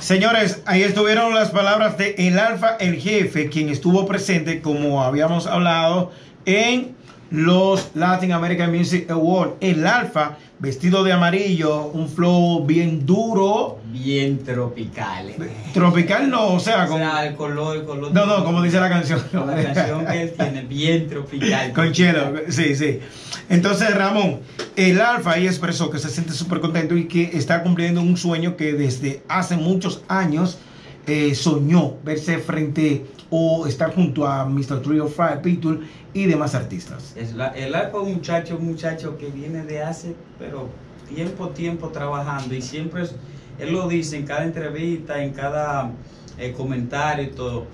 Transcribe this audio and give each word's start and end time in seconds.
Señores, 0.00 0.62
ahí 0.66 0.82
estuvieron 0.82 1.34
las 1.34 1.50
palabras 1.50 1.96
de 1.96 2.14
El 2.18 2.38
Alfa, 2.38 2.76
el 2.80 2.96
jefe, 2.96 3.48
quien 3.48 3.68
estuvo 3.68 4.06
presente, 4.06 4.60
como 4.62 5.04
habíamos 5.04 5.46
hablado, 5.46 6.10
en 6.46 6.96
los 7.30 7.90
Latin 7.94 8.32
American 8.32 8.76
Music 8.76 9.10
Awards. 9.10 9.54
El 9.60 9.86
Alfa, 9.86 10.36
vestido 10.58 11.04
de 11.04 11.12
amarillo, 11.12 11.86
un 11.86 12.08
flow 12.08 12.64
bien 12.64 13.06
duro. 13.06 13.78
Bien 13.92 14.38
tropical. 14.44 15.34
Tropical 15.72 16.30
no, 16.30 16.54
o 16.54 16.60
sea, 16.60 16.84
O 16.90 16.96
sea, 16.96 17.26
el 17.26 17.34
color, 17.34 17.78
el 17.78 17.84
color. 17.84 18.12
no, 18.12 18.26
no, 18.26 18.44
como 18.44 18.62
dice 18.62 18.80
la 18.80 18.88
canción. 18.88 19.22
La 19.32 19.62
canción 19.62 20.06
que 20.06 20.22
él 20.22 20.32
tiene, 20.36 20.62
bien 20.62 21.08
tropical. 21.08 21.72
Con 21.74 21.92
Chelo, 21.92 22.34
sí, 22.48 22.74
sí. 22.74 23.00
Entonces, 23.48 23.94
Ramón, 23.94 24.40
el 24.76 25.00
Alfa 25.00 25.32
ahí 25.32 25.46
expresó 25.46 25.90
que 25.90 25.98
se 25.98 26.08
siente 26.08 26.32
súper 26.32 26.60
contento 26.60 26.96
y 26.96 27.06
que 27.08 27.30
está 27.34 27.62
cumpliendo 27.62 28.00
un 28.00 28.16
sueño 28.16 28.56
que 28.56 28.72
desde 28.72 29.22
hace 29.28 29.56
muchos 29.56 30.02
años 30.08 30.58
eh, 31.06 31.34
soñó 31.34 31.94
verse 32.04 32.38
frente 32.38 33.06
o 33.30 33.66
estar 33.66 33.94
junto 33.94 34.26
a 34.26 34.44
Mr. 34.44 34.82
Trio 34.82 35.06
Fire 35.06 35.40
Pitbull 35.40 35.86
y 36.12 36.26
demás 36.26 36.54
artistas. 36.54 37.14
Es 37.16 37.34
el 37.54 37.74
es 37.74 37.94
un 37.94 38.14
muchacho, 38.14 38.58
muchacho 38.58 39.16
que 39.16 39.28
viene 39.28 39.64
de 39.64 39.82
hace, 39.82 40.14
pero 40.38 40.68
tiempo, 41.08 41.48
tiempo 41.48 41.88
trabajando 41.88 42.54
y 42.54 42.62
siempre, 42.62 43.04
él 43.58 43.72
lo 43.72 43.88
dice 43.88 44.16
en 44.16 44.26
cada 44.26 44.44
entrevista, 44.44 45.22
en 45.22 45.32
cada 45.32 45.92
eh, 46.38 46.52
comentario 46.52 47.24
y 47.24 47.30
todo, 47.30 47.66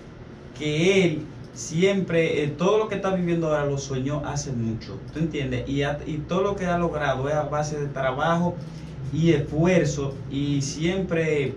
que 0.59 1.05
él 1.05 1.23
siempre, 1.55 2.45
eh, 2.45 2.49
todo 2.49 2.79
lo 2.79 2.89
que 2.89 2.97
está 2.97 3.15
viviendo 3.15 3.49
ahora 3.49 3.65
lo 3.65 3.79
soñó 3.79 4.23
hace 4.27 4.53
mucho, 4.53 4.99
¿tú 5.13 5.21
entiendes? 5.21 5.65
Y 5.67 6.19
todo 6.29 6.43
lo 6.43 6.57
que 6.57 6.67
ha 6.67 6.79
logrado 6.79 7.29
es 7.29 7.35
a 7.35 7.45
base 7.45 7.81
de 7.81 7.87
trabajo 7.87 8.55
y 9.13 9.33
esfuerzo 9.33 10.15
y 10.31 10.61
siempre 10.61 11.55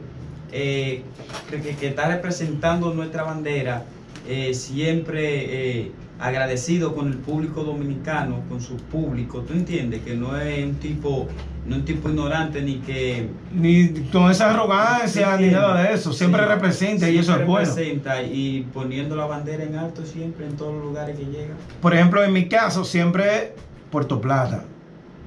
eh, 0.52 1.04
que, 1.50 1.88
está 1.88 2.08
representando 2.08 2.94
nuestra 2.94 3.24
bandera, 3.24 3.84
eh, 4.28 4.54
siempre 4.54 5.82
eh, 5.82 5.92
agradecido 6.20 6.94
con 6.94 7.08
el 7.08 7.18
público 7.18 7.64
dominicano, 7.64 8.44
con 8.50 8.62
su 8.62 8.76
público, 8.76 9.42
¿tú 9.42 9.54
entiendes? 9.54 10.02
Que 10.02 10.16
no 10.16 10.38
es 10.38 10.66
un 10.66 10.76
tipo, 10.76 11.28
no 11.66 11.76
es 11.76 11.80
un 11.80 11.86
tipo 11.86 12.10
ignorante 12.10 12.62
ni 12.62 12.76
que... 12.80 13.30
Ni 13.54 13.90
con 14.12 14.30
esa 14.30 14.52
arrogancia 14.52 15.38
ni 15.38 15.48
nada 15.48 15.82
de 15.82 15.94
eso. 15.94 16.12
Siempre 16.12 16.42
Sí, 16.42 16.48
representa 16.48 17.10
y 17.10 17.18
eso 17.18 17.36
es 17.36 17.48
bueno. 17.48 17.70
representa 17.70 18.22
y 18.22 18.68
poniendo 18.74 19.16
la 19.16 19.26
bandera 19.26 19.64
en 19.64 19.76
alto 19.76 20.06
siempre 20.06 20.46
en 20.46 20.58
todos 20.58 20.74
los 20.74 20.84
lugares 20.84 21.18
que 21.18 21.26
llega. 21.26 21.56
Por 21.82 21.94
ejemplo, 21.94 22.24
en 22.24 22.34
mi 22.34 22.50
caso, 22.50 22.84
siempre 22.84 23.54
Puerto 23.90 24.20
Plata. 24.20 24.66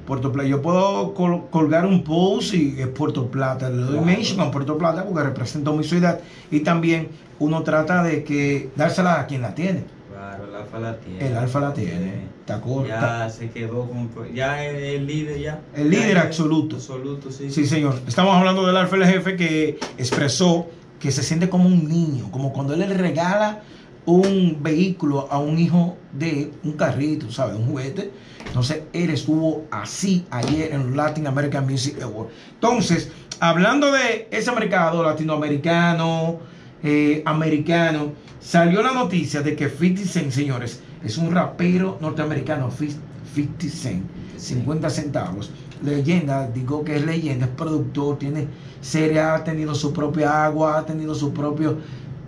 Puerto 0.06 0.32
Plata. 0.32 0.48
Yo 0.48 0.60
puedo 0.62 1.14
col- 1.14 1.42
colgar 1.50 1.86
un 1.86 2.02
post 2.04 2.54
y 2.54 2.74
es 2.78 2.88
Puerto 2.88 3.26
Plata. 3.28 3.70
Le 3.70 3.82
doy 3.82 4.00
mention 4.00 4.40
a 4.40 4.50
Puerto 4.50 4.76
Plata 4.78 5.04
porque 5.04 5.22
representa 5.22 5.70
mi 5.72 5.84
ciudad. 5.84 6.20
Y 6.50 6.60
también 6.60 7.08
uno 7.38 7.62
trata 7.62 8.02
de 8.02 8.24
que 8.24 8.70
dársela 8.76 9.20
a 9.20 9.26
quien 9.26 9.42
la 9.42 9.54
tiene. 9.54 9.84
Claro, 10.12 10.44
el 10.48 10.54
alfa 10.54 10.78
la 10.78 10.96
tiene. 10.98 11.26
El 11.26 11.36
alfa 11.36 11.60
la 11.60 11.72
tiene. 11.74 12.32
Está 12.40 12.60
corta. 12.60 12.88
Ya 13.26 13.30
se 13.30 13.50
quedó 13.50 13.88
con... 13.88 14.10
Ya 14.34 14.64
es 14.64 14.96
el 14.98 15.06
líder 15.06 15.40
ya. 15.40 15.60
El 15.74 15.90
líder 15.90 16.14
Ya 16.14 16.22
absoluto. 16.22 16.76
Absoluto, 16.76 17.30
sí. 17.30 17.50
Sí, 17.50 17.66
señor. 17.66 17.94
Estamos 18.06 18.34
hablando 18.36 18.66
del 18.66 18.76
Alfa 18.76 18.96
el 18.96 19.04
jefe 19.06 19.36
que 19.36 19.78
expresó 19.98 20.66
que 20.98 21.10
se 21.10 21.22
siente 21.22 21.48
como 21.48 21.66
un 21.66 21.88
niño, 21.88 22.30
como 22.30 22.52
cuando 22.52 22.74
él 22.74 22.80
le 22.80 22.88
regala 22.94 23.62
un 24.04 24.58
vehículo 24.62 25.28
a 25.30 25.38
un 25.38 25.58
hijo 25.58 25.96
de 26.12 26.52
un 26.64 26.72
carrito, 26.72 27.30
¿sabes? 27.30 27.56
Un 27.56 27.66
juguete. 27.66 28.10
Entonces, 28.46 28.82
él 28.92 29.10
estuvo 29.10 29.64
así 29.70 30.26
ayer 30.30 30.72
en 30.72 30.96
Latin 30.96 31.26
American 31.26 31.66
Music 31.66 32.00
Awards. 32.02 32.32
Entonces, 32.54 33.10
hablando 33.40 33.90
de 33.90 34.28
ese 34.30 34.52
mercado 34.52 35.02
latinoamericano, 35.02 36.38
eh, 36.82 37.22
americano, 37.24 38.12
salió 38.40 38.82
la 38.82 38.92
noticia 38.92 39.40
de 39.40 39.56
que 39.56 39.68
50 39.68 40.02
Cent, 40.04 40.30
señores, 40.32 40.80
es 41.04 41.16
un 41.16 41.32
rapero 41.32 41.98
norteamericano, 42.00 42.70
50 42.70 43.68
Cent, 43.68 44.04
50 44.36 44.90
centavos. 44.90 45.50
Leyenda, 45.82 46.48
digo 46.48 46.84
que 46.84 46.96
es 46.96 47.04
leyenda, 47.04 47.46
es 47.46 47.52
productor, 47.52 48.18
tiene 48.18 48.46
serie, 48.80 49.20
ha 49.20 49.42
tenido 49.42 49.74
su 49.74 49.92
propia 49.92 50.44
agua, 50.44 50.78
ha 50.78 50.86
tenido 50.86 51.14
su 51.14 51.32
propio, 51.32 51.78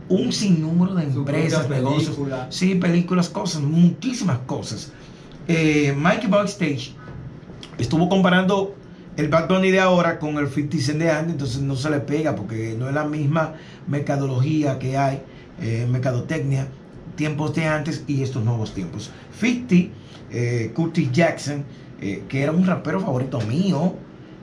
un 0.09 0.33
sinnúmero 0.33 0.95
de 0.95 1.05
empresas, 1.05 1.69
negocios, 1.69 2.17
película. 2.17 2.47
sí, 2.51 2.75
películas, 2.75 3.29
cosas, 3.29 3.63
muchísimas 3.63 4.39
cosas. 4.41 4.93
Eh, 5.49 5.95
Mikey 5.97 6.29
Backstage 6.29 6.93
estuvo 7.79 8.09
comparando 8.09 8.75
el 9.17 9.29
Bad 9.29 9.49
Bunny 9.49 9.71
de 9.71 9.81
ahora 9.81 10.19
con 10.19 10.39
el 10.39 10.49
50 10.49 10.79
Cent 10.85 10.99
de 10.99 11.11
antes, 11.11 11.33
entonces 11.33 11.63
no 11.63 11.77
se 11.77 11.91
le 11.91 12.01
pega 12.01 12.35
porque 12.35 12.75
no 12.79 12.89
es 12.89 12.95
la 12.95 13.05
misma 13.05 13.55
mercadología 13.87 14.79
que 14.79 14.97
hay, 14.97 15.23
eh, 15.61 15.87
mercadotecnia, 15.89 16.69
tiempos 17.17 17.55
de 17.55 17.67
antes 17.67 18.05
y 18.07 18.23
estos 18.23 18.45
nuevos 18.45 18.75
tiempos. 18.75 19.11
50, 19.39 19.95
eh, 20.31 20.73
Curtis 20.75 21.13
Jackson, 21.13 21.65
eh, 22.01 22.25
que 22.29 22.43
era 22.43 22.53
un 22.53 22.67
rapero 22.67 23.01
favorito 23.01 23.41
mío, 23.43 23.95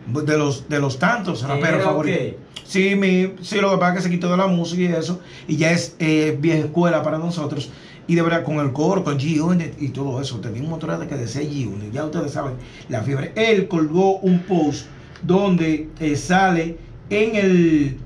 de 0.07 0.37
los, 0.37 0.67
de 0.69 0.79
los 0.79 0.99
tantos 0.99 1.43
raperos 1.43 1.75
¿Era 1.75 1.83
favoritos. 1.83 2.19
ok? 2.19 2.61
Sí, 2.65 2.95
mi, 2.95 3.33
sí, 3.41 3.59
lo 3.59 3.71
que 3.71 3.77
pasa 3.77 3.91
es 3.91 3.97
que 3.97 4.03
se 4.03 4.09
quitó 4.09 4.31
de 4.31 4.37
la 4.37 4.47
música 4.47 4.81
y 4.81 4.85
eso, 4.85 5.19
y 5.47 5.57
ya 5.57 5.71
es 5.71 5.95
eh, 5.99 6.37
vieja 6.39 6.65
escuela 6.65 7.03
para 7.03 7.17
nosotros. 7.17 7.69
Y 8.07 8.15
de 8.15 8.21
verdad, 8.21 8.43
con 8.43 8.57
el 8.59 8.71
coro, 8.73 9.03
con 9.03 9.19
G-Unit 9.19 9.73
y 9.79 9.89
todo 9.89 10.21
eso, 10.21 10.39
tenía 10.39 10.61
un 10.61 10.69
motor 10.69 10.97
de 10.97 11.07
que 11.07 11.15
decía 11.15 11.41
G-Unit, 11.41 11.91
ya 11.91 12.05
ustedes 12.05 12.31
saben, 12.31 12.53
la 12.89 13.01
fiebre. 13.01 13.31
Él 13.35 13.67
colgó 13.67 14.17
un 14.19 14.39
post 14.39 14.85
donde 15.21 15.89
eh, 15.99 16.15
sale 16.15 16.77
en 17.09 17.35
el 17.35 17.97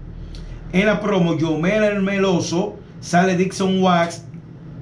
en 0.73 0.85
la 0.88 1.00
promo 1.00 1.38
Yomel 1.38 1.84
el 1.84 2.01
Meloso, 2.01 2.75
sale 3.00 3.38
Dixon 3.38 3.81
Wax, 3.81 4.25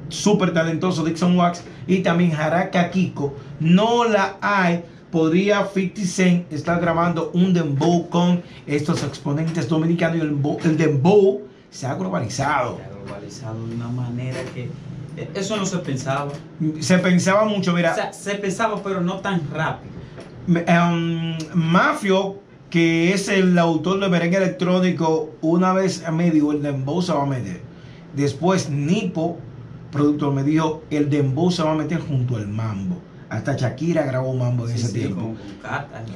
súper 0.09 0.53
talentoso 0.53 1.03
Dixon 1.03 1.37
Wax, 1.37 1.63
y 1.87 1.99
también 1.99 2.31
Jaraka 2.31 2.89
Kiko. 2.89 3.35
No 3.59 4.05
la 4.05 4.37
hay. 4.41 4.83
Podría 5.13 5.63
50 5.71 6.01
Cent 6.07 6.51
estar 6.51 6.81
grabando 6.81 7.29
un 7.35 7.53
dembow 7.53 8.09
con 8.09 8.41
estos 8.65 9.03
exponentes 9.03 9.69
dominicanos 9.69 10.17
y 10.17 10.21
el, 10.21 10.31
bo- 10.31 10.57
el 10.63 10.75
dembow 10.75 11.43
se 11.69 11.85
ha 11.85 11.93
globalizado. 11.93 12.77
Se 12.77 12.83
ha 12.83 12.89
globalizado 13.05 13.67
de 13.67 13.75
una 13.75 13.89
manera 13.89 14.39
que 14.55 14.69
eh, 15.15 15.29
eso 15.35 15.55
no 15.55 15.67
se 15.67 15.77
pensaba. 15.77 16.31
Se 16.79 16.97
pensaba 16.97 17.45
mucho, 17.45 17.73
mira, 17.73 17.91
O 17.91 17.95
sea, 17.95 18.11
se 18.11 18.33
pensaba, 18.35 18.81
pero 18.83 19.01
no 19.01 19.19
tan 19.19 19.43
rápido. 19.53 19.93
Um, 20.47 21.37
Mafio, 21.53 22.39
que 22.71 23.13
es 23.13 23.29
el 23.29 23.57
autor 23.59 23.99
de 23.99 24.09
merengue 24.09 24.37
electrónico, 24.37 25.29
una 25.41 25.73
vez 25.73 26.03
me 26.11 26.31
dijo, 26.31 26.53
el 26.53 26.63
dembow 26.63 27.03
se 27.03 27.13
va 27.13 27.21
a 27.21 27.27
meter. 27.27 27.61
Después 28.15 28.67
Nipo, 28.71 29.37
productor, 29.91 30.33
me 30.33 30.43
dijo, 30.43 30.81
el 30.89 31.07
dembow 31.11 31.51
se 31.51 31.61
va 31.61 31.73
a 31.73 31.75
meter 31.75 31.99
junto 32.01 32.35
al 32.35 32.47
mambo. 32.47 32.97
Hasta 33.33 33.57
Shakira 33.57 34.03
grabó 34.03 34.33
mambo 34.35 34.67
en 34.67 34.69
Sí, 34.69 34.75
ese 34.75 34.87
sí, 34.87 34.99
tiempo. 34.99 35.21
Con, 35.21 35.37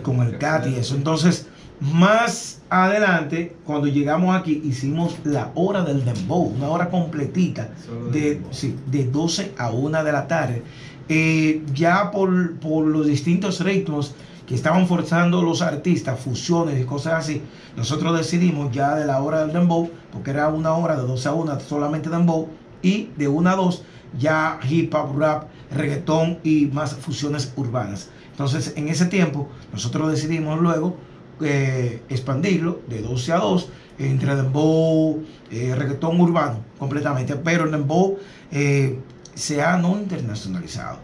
con 0.03 0.17
Con 0.17 0.27
el 0.27 0.37
cat 0.37 0.67
y 0.67 0.75
eso. 0.75 0.95
Entonces, 0.95 1.47
más 1.79 2.61
adelante, 2.69 3.55
cuando 3.65 3.87
llegamos 3.87 4.35
aquí, 4.35 4.61
hicimos 4.63 5.17
la 5.23 5.51
hora 5.55 5.83
del 5.83 6.05
dembow, 6.05 6.53
una 6.55 6.69
hora 6.69 6.89
completita, 6.89 7.69
Solo 7.85 8.09
de 8.11 8.41
sí, 8.51 8.75
de 8.87 9.05
12 9.05 9.53
a 9.57 9.71
1 9.71 10.03
de 10.03 10.11
la 10.11 10.27
tarde. 10.27 10.63
Eh, 11.09 11.63
ya 11.73 12.11
por, 12.11 12.55
por 12.59 12.85
los 12.85 13.07
distintos 13.07 13.61
ritmos 13.61 14.13
que 14.45 14.55
estaban 14.55 14.87
forzando 14.87 15.41
los 15.41 15.61
artistas, 15.61 16.19
fusiones 16.19 16.79
y 16.79 16.85
cosas 16.85 17.13
así, 17.13 17.41
nosotros 17.75 18.17
decidimos 18.17 18.71
ya 18.71 18.95
de 18.95 19.05
la 19.05 19.21
hora 19.21 19.41
del 19.41 19.53
dembow, 19.53 19.89
porque 20.11 20.31
era 20.31 20.49
una 20.49 20.73
hora 20.73 20.95
de 20.95 21.05
12 21.05 21.29
a 21.29 21.33
1 21.33 21.59
solamente 21.61 22.09
dembow, 22.09 22.47
y 22.81 23.09
de 23.17 23.27
1 23.27 23.49
a 23.49 23.55
2 23.55 23.83
ya 24.17 24.59
hip 24.67 24.93
hop, 24.93 25.17
rap, 25.17 25.45
reggaetón 25.71 26.39
y 26.43 26.67
más 26.67 26.95
fusiones 26.95 27.53
urbanas. 27.55 28.09
Entonces, 28.31 28.73
en 28.75 28.87
ese 28.87 29.07
tiempo, 29.07 29.49
nosotros 29.71 30.11
decidimos 30.11 30.59
luego 30.59 30.97
eh, 31.41 32.01
expandirlo 32.09 32.81
de 32.87 33.01
12 33.01 33.33
a 33.33 33.37
2 33.37 33.69
entre 33.99 34.35
dembow, 34.35 35.23
eh, 35.51 35.73
reggaetón 35.75 36.19
urbano 36.21 36.59
completamente, 36.77 37.35
pero 37.35 37.65
el 37.65 37.71
dembow 37.71 38.17
eh, 38.51 38.99
se 39.33 39.61
ha 39.61 39.77
no 39.77 39.97
internacionalizado, 39.97 40.99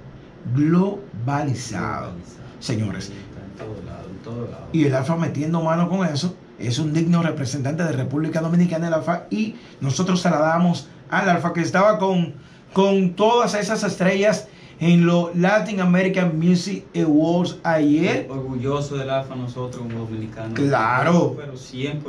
globalizado, 0.56 2.11
señores. 2.59 3.09
En 3.09 3.57
todo 3.57 3.83
lado, 3.85 4.09
en 4.09 4.17
todo 4.23 4.47
lado. 4.47 4.67
Y 4.71 4.85
el 4.85 4.95
Alfa 4.95 5.15
metiendo 5.15 5.61
mano 5.61 5.89
con 5.89 6.06
eso, 6.07 6.35
es 6.59 6.79
un 6.79 6.94
digno 6.94 7.23
representante 7.23 7.83
de 7.83 7.91
República 7.91 8.41
Dominicana 8.41 8.88
el 8.88 8.94
Alfa 8.94 9.25
y 9.29 9.56
nosotros 9.81 10.21
se 10.21 10.29
la 10.29 10.39
damos 10.39 10.88
al 11.09 11.29
Alfa 11.29 11.53
que 11.53 11.61
estaba 11.61 11.97
con, 11.99 12.33
con 12.73 13.13
todas 13.13 13.53
esas 13.53 13.83
estrellas 13.83 14.47
en 14.79 15.05
los 15.05 15.35
Latin 15.35 15.79
American 15.79 16.37
Music 16.37 16.85
Awards 16.95 17.57
ayer. 17.63 18.27
Orgulloso 18.29 18.97
del 18.97 19.09
Alfa 19.09 19.35
nosotros 19.35 19.83
como 19.83 19.99
dominicanos. 19.99 20.53
Claro. 20.53 21.35
Pero 21.37 21.53
100%. 21.53 22.01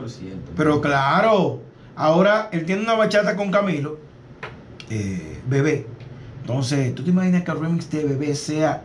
Pero 0.57 0.81
claro, 0.81 1.61
ahora 1.95 2.49
él 2.53 2.65
tiene 2.65 2.83
una 2.83 2.95
bachata 2.95 3.37
con 3.37 3.51
Camilo, 3.51 3.99
eh, 4.91 5.41
bebé. 5.47 5.87
Entonces, 6.41 6.95
¿tú 6.95 7.05
te 7.05 7.11
imaginas 7.11 7.45
que 7.45 7.51
el 7.51 7.61
remix 7.61 7.91
de 7.91 8.05
bebé 8.05 8.35
sea 8.35 8.83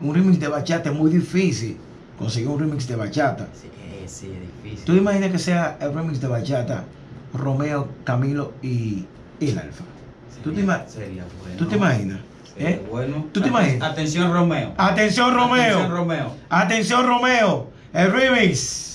un 0.00 0.14
remix 0.14 0.38
de 0.38 0.48
bachata? 0.48 0.90
Es 0.90 0.96
muy 0.96 1.10
difícil 1.10 1.76
conseguir 2.18 2.48
un 2.48 2.60
remix 2.60 2.86
de 2.86 2.96
bachata. 2.96 3.48
Sí, 3.52 3.68
sí, 4.06 4.26
es 4.26 4.40
difícil. 4.40 4.84
¿Tú 4.84 4.92
te 4.92 4.98
imaginas 4.98 5.30
que 5.30 5.38
sea 5.38 5.78
el 5.80 5.94
remix 5.94 6.20
de 6.20 6.28
Bachata, 6.28 6.84
Romeo, 7.32 7.88
Camilo 8.04 8.52
y 8.62 9.06
el 9.40 9.58
Alfa? 9.58 9.84
¿Tú 10.42 10.52
te, 10.52 10.62
ima- 10.62 10.86
sería 10.88 11.24
bueno. 11.40 11.56
¿Tú 11.58 11.66
te 11.66 11.76
imaginas? 11.76 12.18
¿Eh? 12.56 12.82
bueno. 12.90 13.26
¿Tú 13.32 13.40
te 13.40 13.48
imaginas? 13.48 13.90
Atención, 13.90 14.32
Romeo. 14.32 14.74
Atención 14.76 15.34
Romeo. 15.34 15.62
Atención, 15.62 15.90
Romeo. 15.90 16.36
Atención 16.48 17.06
Romeo. 17.06 17.70
El 17.92 18.12
remix. 18.12 18.89